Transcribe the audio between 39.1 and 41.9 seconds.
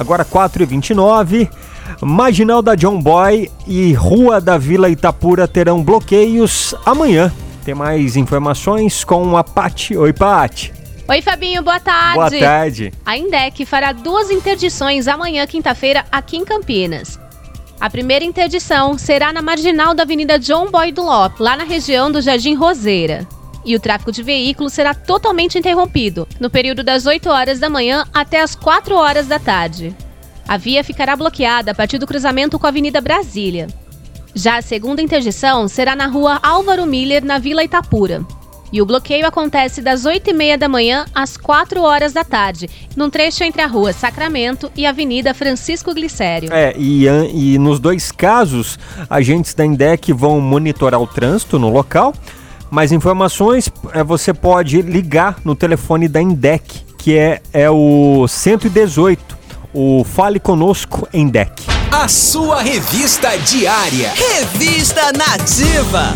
acontece das 8h30 da manhã às 4